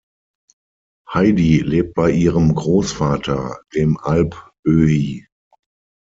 [1.13, 5.27] Heidi lebt bei ihrem Grossvater, dem Alp-Oehi.